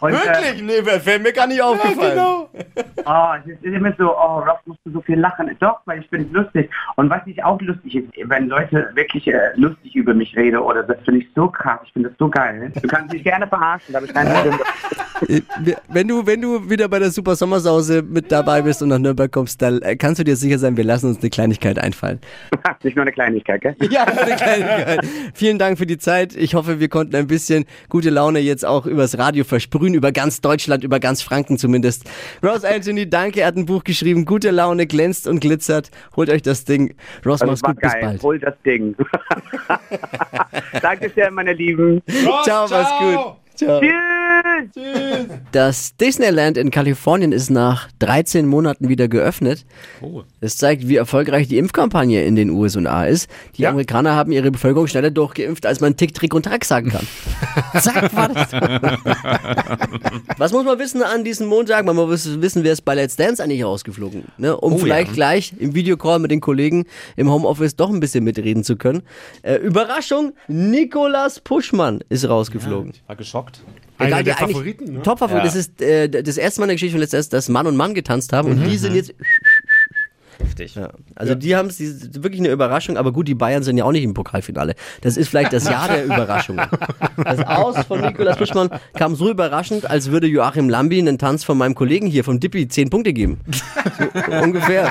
Und, 0.00 0.12
äh, 0.12 0.16
Wirklich? 0.16 0.62
Nee, 0.62 1.04
wäre 1.04 1.18
mir 1.18 1.32
gar 1.32 1.46
nicht 1.46 1.62
aufgefallen. 1.62 2.14
Genau. 2.14 2.48
Oh, 3.04 3.34
es 3.44 3.52
ist 3.62 3.64
immer 3.74 3.92
so, 3.98 4.16
oh, 4.16 4.38
Rob, 4.38 4.60
musst 4.64 4.80
du 4.84 4.92
so 4.92 5.00
viel 5.02 5.18
lachen. 5.18 5.50
Doch, 5.60 5.80
weil 5.84 6.00
ich 6.00 6.10
bin 6.10 6.32
lustig. 6.32 6.70
Und 6.96 7.10
was 7.10 7.20
ich 7.26 7.42
auch 7.44 7.60
lustig 7.60 7.96
ist, 7.96 8.08
wenn 8.24 8.48
Leute 8.48 8.90
wirklich 8.94 9.26
äh, 9.28 9.50
lustig 9.56 9.94
über 9.94 10.14
mich 10.14 10.34
reden, 10.36 10.58
oder 10.58 10.82
das 10.82 10.98
finde 11.04 11.20
ich 11.20 11.28
so 11.34 11.48
krass, 11.48 11.80
ich 11.84 11.92
finde 11.92 12.08
das 12.08 12.18
so 12.18 12.28
geil. 12.28 12.72
Du 12.80 12.88
kannst 12.88 13.12
mich 13.12 13.22
gerne 13.22 13.46
verarschen, 13.46 13.92
da 13.92 13.98
habe 13.98 14.06
ich 14.06 14.14
kein 14.14 14.26
Problem. 14.26 14.58
Äh, 15.28 15.42
Wenn 15.88 16.08
du, 16.08 16.26
wenn 16.26 16.40
du 16.40 16.70
wieder 16.70 16.88
bei 16.88 16.98
der 16.98 17.10
Super 17.10 17.36
Sommersause 17.36 18.02
mit 18.02 18.32
dabei 18.32 18.62
bist 18.62 18.82
und 18.82 18.88
nach 18.88 18.98
Nürnberg 18.98 19.30
kommst, 19.30 19.60
dann 19.60 19.82
äh, 19.82 19.96
kannst 19.96 20.18
du 20.18 20.24
dir 20.24 20.36
sicher 20.36 20.58
sein, 20.58 20.76
wir 20.76 20.84
lassen 20.84 21.08
uns 21.08 21.18
eine 21.20 21.28
Kleinigkeit 21.30 21.78
einfallen. 21.78 22.20
Nicht 22.82 22.96
nur 22.96 23.02
eine 23.02 23.12
Kleinigkeit, 23.12 23.60
gell? 23.60 23.76
Ja, 23.90 24.04
eine 24.04 24.36
Kleinigkeit. 24.36 25.06
Vielen 25.34 25.58
Dank 25.58 25.76
für 25.78 25.86
die 25.86 25.98
Zeit. 25.98 26.34
Ich 26.34 26.54
hoffe, 26.54 26.80
wir 26.80 26.88
konnten 26.88 27.16
ein 27.16 27.26
bisschen 27.26 27.66
gute 27.88 28.08
Laune 28.10 28.38
jetzt 28.38 28.64
auch 28.64 28.86
übers 28.86 29.18
Radio 29.18 29.44
versprühen. 29.44 29.89
Sprühen 29.90 29.94
über 29.94 30.12
ganz 30.12 30.40
Deutschland, 30.40 30.84
über 30.84 31.00
ganz 31.00 31.22
Franken 31.22 31.58
zumindest. 31.58 32.04
Ross 32.42 32.64
Anthony, 32.64 33.08
danke, 33.08 33.40
er 33.40 33.48
hat 33.48 33.56
ein 33.56 33.66
Buch 33.66 33.84
geschrieben. 33.84 34.24
Gute 34.24 34.50
Laune, 34.50 34.86
glänzt 34.86 35.26
und 35.26 35.40
glitzert. 35.40 35.90
Holt 36.16 36.30
euch 36.30 36.42
das 36.42 36.64
Ding. 36.64 36.94
Ross, 37.24 37.40
Das 37.40 37.48
mach's 37.48 37.62
gut, 37.62 37.80
bis 37.80 37.92
geil. 37.92 38.00
bald. 38.02 38.22
Hol 38.22 38.38
das 38.38 38.54
Ding. 38.64 38.94
Danke 40.82 41.10
sehr, 41.14 41.30
meine 41.30 41.52
Lieben. 41.52 42.02
Ross, 42.26 42.44
Ciao, 42.44 42.66
mach's 42.68 42.98
gut. 42.98 43.36
Ciao. 43.56 43.80
Tschüss. 43.80 44.19
Das 45.52 45.96
Disneyland 45.96 46.56
in 46.56 46.70
Kalifornien 46.70 47.32
ist 47.32 47.50
nach 47.50 47.88
13 47.98 48.46
Monaten 48.46 48.88
wieder 48.88 49.08
geöffnet. 49.08 49.64
Oh. 50.00 50.22
Das 50.40 50.56
zeigt, 50.56 50.88
wie 50.88 50.96
erfolgreich 50.96 51.48
die 51.48 51.58
Impfkampagne 51.58 52.24
in 52.24 52.36
den 52.36 52.50
USA 52.50 53.04
ist. 53.04 53.28
Die 53.56 53.62
Ja. 53.62 53.70
Amerikaner 53.70 54.14
haben 54.14 54.32
ihre 54.32 54.50
Bevölkerung 54.50 54.86
schneller 54.86 55.10
durchgeimpft, 55.10 55.66
als 55.66 55.80
man 55.80 55.96
Tick, 55.96 56.14
Trick 56.14 56.34
und 56.34 56.44
Track 56.44 56.64
sagen 56.64 56.90
kann. 56.90 57.06
Zack, 57.80 58.14
war 58.14 58.28
das. 58.28 58.52
Was 60.38 60.52
muss 60.52 60.64
man 60.64 60.78
wissen 60.78 61.02
an 61.02 61.24
diesem 61.24 61.46
Montag? 61.48 61.84
Man 61.84 61.96
muss 61.96 62.40
wissen, 62.40 62.64
wer 62.64 62.72
ist 62.72 62.82
bei 62.84 62.94
Let's 62.94 63.16
Dance 63.16 63.42
eigentlich 63.42 63.64
rausgeflogen. 63.64 64.24
Ne? 64.38 64.56
Um 64.56 64.74
Oh, 64.74 64.78
vielleicht 64.78 65.08
ja. 65.08 65.14
gleich 65.14 65.52
im 65.58 65.74
Videocall 65.74 66.18
mit 66.20 66.30
den 66.30 66.40
Kollegen 66.40 66.86
im 67.16 67.30
Homeoffice 67.30 67.76
doch 67.76 67.90
ein 67.90 68.00
bisschen 68.00 68.24
mitreden 68.24 68.64
zu 68.64 68.76
können. 68.76 69.02
Äh, 69.42 69.56
Überraschung, 69.56 70.32
Nikolas 70.48 71.40
Puschmann 71.40 72.00
ist 72.08 72.28
rausgeflogen. 72.28 72.92
War 73.06 73.16
geschockt. 73.16 73.60
Einer 74.00 74.08
Egal, 74.08 74.24
der 74.24 74.34
die 74.34 74.40
eigentlich 74.40 74.56
Favoriten, 74.56 74.92
ne? 74.94 75.02
Top-Favorit. 75.02 75.44
Ja. 75.44 75.44
Das 75.44 75.56
ist 75.56 75.82
äh, 75.82 76.08
das 76.08 76.36
erste 76.38 76.60
Mal 76.60 76.64
in 76.64 76.68
der 76.68 76.74
Geschichte 76.76 76.98
von 76.98 77.06
Dance, 77.06 77.30
dass 77.30 77.48
Mann 77.48 77.66
und 77.66 77.76
Mann 77.76 77.94
getanzt 77.94 78.32
haben 78.32 78.50
und 78.50 78.64
die 78.64 78.76
sind 78.76 78.94
jetzt. 78.94 79.14
Heftig. 80.38 80.74
Ja. 80.74 80.90
Also 81.16 81.34
die 81.34 81.54
haben 81.54 81.68
es 81.68 81.78
wirklich 81.78 82.40
eine 82.40 82.48
Überraschung, 82.50 82.96
aber 82.96 83.12
gut, 83.12 83.28
die 83.28 83.34
Bayern 83.34 83.62
sind 83.62 83.76
ja 83.76 83.84
auch 83.84 83.92
nicht 83.92 84.04
im 84.04 84.14
Pokalfinale. 84.14 84.74
Das 85.02 85.18
ist 85.18 85.28
vielleicht 85.28 85.52
das 85.52 85.64
Jahr 85.64 85.88
der 85.88 86.04
Überraschungen. 86.06 86.66
Das 87.22 87.40
Aus 87.46 87.84
von 87.84 88.00
Nikolaus 88.00 88.38
Buschmann 88.38 88.70
kam 88.94 89.14
so 89.16 89.30
überraschend, 89.30 89.90
als 89.90 90.10
würde 90.10 90.26
Joachim 90.26 90.70
Lambi 90.70 90.98
einen 90.98 91.18
Tanz 91.18 91.44
von 91.44 91.58
meinem 91.58 91.74
Kollegen 91.74 92.06
hier 92.06 92.24
vom 92.24 92.40
Dippi 92.40 92.68
10 92.68 92.88
Punkte 92.88 93.12
geben. 93.12 93.40
So, 93.50 94.32
ungefähr. 94.42 94.90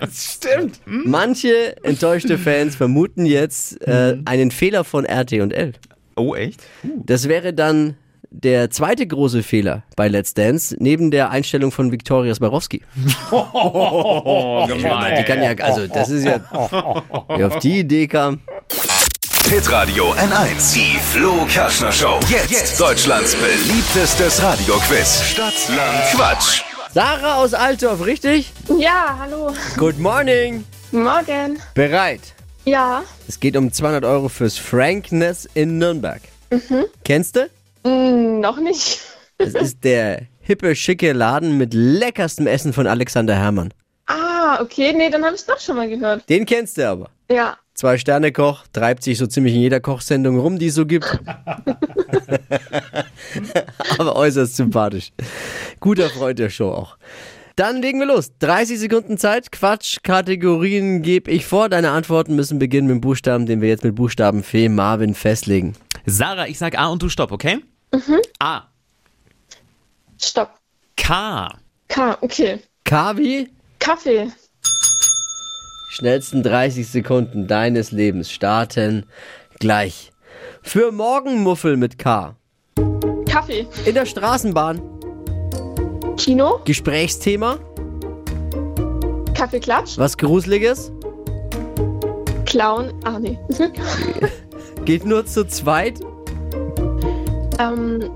Das 0.00 0.34
stimmt. 0.34 0.80
Manche 0.84 1.82
enttäuschte 1.82 2.36
Fans 2.36 2.76
vermuten 2.76 3.24
jetzt 3.24 3.80
äh, 3.86 4.18
einen 4.26 4.50
Fehler 4.50 4.84
von 4.84 5.06
RT&L. 5.06 5.72
Oh, 6.20 6.34
echt? 6.34 6.60
Das 6.82 7.28
wäre 7.28 7.52
dann 7.54 7.96
der 8.32 8.70
zweite 8.70 9.06
große 9.06 9.42
Fehler 9.42 9.82
bei 9.96 10.06
Let's 10.08 10.34
Dance, 10.34 10.76
neben 10.78 11.10
der 11.10 11.30
Einstellung 11.30 11.72
von 11.72 11.90
Viktoria 11.90 12.34
Swarovski. 12.34 12.82
Oh, 13.32 14.66
Die 14.68 14.74
gemein. 14.82 15.24
kann 15.24 15.42
ja, 15.42 15.50
also 15.64 15.86
das 15.86 16.10
ist 16.10 16.24
ja, 16.24 16.40
wer 17.28 17.46
auf 17.48 17.58
die 17.58 17.80
Idee 17.80 18.06
kam. 18.06 18.40
Hitradio 19.48 20.12
N1. 20.12 20.74
Die 20.74 20.98
Flo 20.98 21.44
Kaschner 21.52 21.90
Show. 21.90 22.20
Jetzt, 22.28 22.80
Deutschlands 22.80 23.34
beliebtestes 23.34 24.40
Radioquiz. 24.42 25.22
Stadt, 25.24 25.54
Land, 25.68 26.04
Quatsch. 26.14 26.62
Sarah 26.92 27.36
aus 27.36 27.54
Altdorf, 27.54 28.04
richtig? 28.04 28.52
Ja, 28.78 29.16
hallo. 29.20 29.52
Good 29.76 29.98
morning. 29.98 30.64
Morgen. 30.92 31.58
Bereit. 31.74 32.20
Ja, 32.64 33.02
Es 33.26 33.40
geht 33.40 33.56
um 33.56 33.72
200 33.72 34.04
Euro 34.04 34.28
fürs 34.28 34.58
Frankness 34.58 35.48
in 35.54 35.78
Nürnberg. 35.78 36.20
Kennst 37.04 37.36
du? 37.36 37.48
mm, 37.84 38.40
noch 38.40 38.58
nicht. 38.60 39.00
Es 39.38 39.54
ist 39.54 39.84
der 39.84 40.22
hippe, 40.40 40.74
schicke 40.76 41.12
Laden 41.12 41.56
mit 41.56 41.72
leckerstem 41.72 42.46
Essen 42.46 42.72
von 42.72 42.86
Alexander 42.86 43.34
Herrmann. 43.34 43.72
Ah, 44.06 44.60
okay, 44.60 44.92
nee, 44.92 45.08
dann 45.08 45.24
habe 45.24 45.34
ich 45.34 45.40
es 45.40 45.46
doch 45.46 45.60
schon 45.60 45.76
mal 45.76 45.88
gehört. 45.88 46.28
Den 46.28 46.44
kennst 46.44 46.76
du 46.76 46.88
aber. 46.88 47.10
Ja, 47.30 47.56
Zwei 47.80 47.96
Sterne 47.96 48.30
Koch, 48.30 48.64
treibt 48.74 49.02
sich 49.02 49.16
so 49.16 49.26
ziemlich 49.26 49.54
in 49.54 49.60
jeder 49.60 49.80
Kochsendung 49.80 50.38
rum, 50.38 50.58
die 50.58 50.66
es 50.66 50.74
so 50.74 50.84
gibt. 50.84 51.06
Aber 53.98 54.16
äußerst 54.16 54.56
sympathisch. 54.56 55.12
Guter 55.80 56.10
Freund 56.10 56.38
der 56.38 56.50
Show 56.50 56.70
auch. 56.72 56.98
Dann 57.60 57.82
legen 57.82 57.98
wir 57.98 58.06
los. 58.06 58.30
30 58.38 58.78
Sekunden 58.78 59.18
Zeit. 59.18 59.52
Quatsch, 59.52 59.98
Kategorien 60.02 61.02
gebe 61.02 61.30
ich 61.30 61.44
vor. 61.44 61.68
Deine 61.68 61.90
Antworten 61.90 62.34
müssen 62.34 62.58
beginnen 62.58 62.86
mit 62.86 62.94
dem 62.94 63.00
Buchstaben, 63.02 63.44
den 63.44 63.60
wir 63.60 63.68
jetzt 63.68 63.84
mit 63.84 63.94
Buchstaben 63.96 64.42
Fee 64.42 64.70
Marvin 64.70 65.14
festlegen. 65.14 65.74
Sarah, 66.06 66.46
ich 66.46 66.56
sag 66.56 66.78
A 66.78 66.86
und 66.86 67.02
du 67.02 67.10
stopp, 67.10 67.32
okay? 67.32 67.58
A. 68.38 68.62
stopp. 70.18 70.54
K. 70.96 71.50
K, 71.88 72.16
okay. 72.22 72.60
Kavi, 72.84 73.50
Kaffee. 73.78 74.32
schnellsten 75.90 76.42
30 76.42 76.88
Sekunden 76.88 77.46
deines 77.46 77.92
Lebens 77.92 78.32
starten 78.32 79.04
gleich. 79.58 80.12
Für 80.62 80.92
Morgenmuffel 80.92 81.76
mit 81.76 81.98
K. 81.98 82.36
Kaffee. 83.28 83.66
In 83.84 83.92
der 83.92 84.06
Straßenbahn. 84.06 84.99
Kino. 86.20 86.60
Gesprächsthema. 86.66 87.58
Kaffeeklatsch. 89.34 89.96
Was 89.96 90.18
Gruseliges. 90.18 90.92
Clown. 92.44 92.92
Ah, 93.04 93.18
nee. 93.18 93.38
Geht 94.84 95.06
nur 95.06 95.24
zu 95.24 95.46
zweit. 95.46 95.98
ähm, 97.58 98.10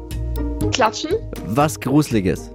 Klatschen. 0.70 1.12
Was 1.46 1.80
Gruseliges. 1.80 2.50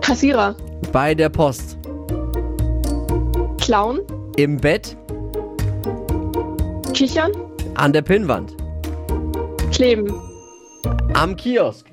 Kassierer. 0.00 0.56
Bei 0.90 1.14
der 1.14 1.28
Post. 1.28 1.76
Clown. 3.60 4.00
Im 4.36 4.56
Bett. 4.56 4.96
Kichern. 6.94 7.32
An 7.74 7.92
der 7.92 8.02
Pinnwand. 8.02 8.54
Kleben. 9.72 10.10
Am 11.14 11.36
Kiosk. 11.36 11.91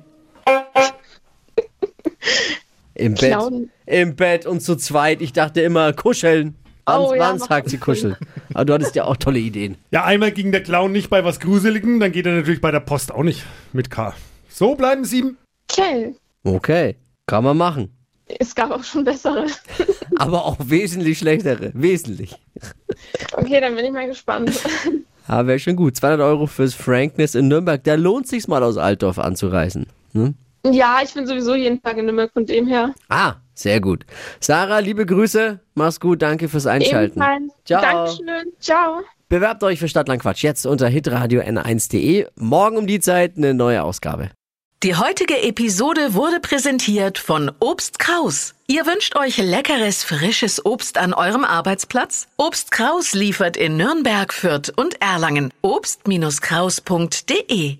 Im 3.00 3.14
Bett. 3.14 3.30
Klauen. 3.32 3.70
Im 3.86 4.14
Bett 4.16 4.46
und 4.46 4.60
zu 4.60 4.76
zweit. 4.76 5.20
Ich 5.22 5.32
dachte 5.32 5.60
immer 5.62 5.92
kuscheln. 5.92 6.54
Wann, 6.86 7.00
Oh 7.00 7.14
ja, 7.14 7.38
sagt 7.38 7.70
sie 7.70 7.78
kuscheln? 7.78 8.16
Aber 8.52 8.64
du 8.64 8.74
hattest 8.74 8.94
ja 8.96 9.04
auch 9.04 9.16
tolle 9.16 9.38
Ideen. 9.38 9.76
Ja, 9.90 10.04
einmal 10.04 10.32
ging 10.32 10.50
der 10.50 10.62
Clown 10.62 10.92
nicht 10.92 11.08
bei 11.08 11.24
was 11.24 11.38
Gruseligem, 11.38 12.00
dann 12.00 12.10
geht 12.10 12.26
er 12.26 12.32
natürlich 12.32 12.60
bei 12.60 12.70
der 12.70 12.80
Post 12.80 13.12
auch 13.12 13.22
nicht 13.22 13.44
mit 13.72 13.90
K. 13.90 14.14
So 14.48 14.74
bleiben 14.74 15.04
sieben. 15.04 15.38
Okay. 15.70 16.14
Okay, 16.42 16.96
kann 17.26 17.44
man 17.44 17.56
machen. 17.56 17.94
Es 18.38 18.54
gab 18.54 18.70
auch 18.70 18.84
schon 18.84 19.04
bessere. 19.04 19.46
Aber 20.16 20.44
auch 20.44 20.56
wesentlich 20.60 21.18
schlechtere. 21.18 21.70
Wesentlich. 21.74 22.36
Okay, 23.32 23.60
dann 23.60 23.74
bin 23.74 23.84
ich 23.84 23.92
mal 23.92 24.06
gespannt. 24.06 24.52
Aber 25.26 25.48
wäre 25.48 25.58
schon 25.58 25.76
gut. 25.76 25.96
200 25.96 26.20
Euro 26.20 26.46
fürs 26.46 26.74
Frankness 26.74 27.34
in 27.34 27.48
Nürnberg. 27.48 27.82
Da 27.84 27.94
lohnt 27.94 28.26
sich's 28.26 28.48
mal 28.48 28.62
aus 28.62 28.76
Altdorf 28.76 29.18
anzureisen. 29.18 29.86
Hm? 30.12 30.34
Ja, 30.64 31.00
ich 31.02 31.14
bin 31.14 31.26
sowieso 31.26 31.54
jeden 31.54 31.82
Tag 31.82 31.96
in 31.96 32.06
Nürnberg 32.06 32.32
von 32.32 32.46
dem 32.46 32.66
her. 32.66 32.94
Ah, 33.08 33.34
sehr 33.54 33.80
gut. 33.80 34.04
Sarah, 34.40 34.78
liebe 34.78 35.06
Grüße. 35.06 35.60
Mach's 35.74 36.00
gut. 36.00 36.22
Danke 36.22 36.48
fürs 36.48 36.66
Einschalten. 36.66 37.20
Ebenfalls. 37.20 37.52
Ciao. 37.64 37.82
Dankeschön. 37.82 38.52
Ciao. 38.60 39.00
Bewerbt 39.28 39.62
euch 39.62 39.78
für 39.78 39.88
Stadtlandquatsch 39.88 40.42
jetzt 40.42 40.66
unter 40.66 40.88
hitradio 40.88 41.40
n1.de. 41.40 42.26
Morgen 42.36 42.76
um 42.76 42.86
die 42.86 43.00
Zeit 43.00 43.36
eine 43.36 43.54
neue 43.54 43.82
Ausgabe. 43.82 44.30
Die 44.82 44.96
heutige 44.96 45.42
Episode 45.42 46.14
wurde 46.14 46.40
präsentiert 46.40 47.18
von 47.18 47.52
Obst 47.60 47.98
Kraus. 47.98 48.54
Ihr 48.66 48.86
wünscht 48.86 49.14
euch 49.14 49.36
leckeres, 49.36 50.02
frisches 50.02 50.64
Obst 50.64 50.96
an 50.96 51.12
eurem 51.12 51.44
Arbeitsplatz? 51.44 52.28
Obst 52.38 52.70
Kraus 52.70 53.12
liefert 53.12 53.58
in 53.58 53.76
Nürnberg, 53.76 54.32
Fürth 54.32 54.72
und 54.74 54.98
Erlangen. 55.02 55.52
Obst-Kraus.de 55.60 57.76